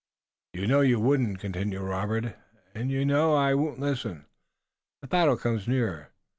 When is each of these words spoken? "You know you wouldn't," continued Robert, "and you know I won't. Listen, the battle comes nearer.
"You 0.53 0.65
know 0.65 0.81
you 0.81 0.99
wouldn't," 0.99 1.37
continued 1.39 1.83
Robert, 1.83 2.35
"and 2.73 2.89
you 2.89 3.05
know 3.05 3.35
I 3.35 3.53
won't. 3.53 3.79
Listen, 3.79 4.25
the 4.99 5.07
battle 5.07 5.37
comes 5.37 5.67
nearer. 5.67 6.09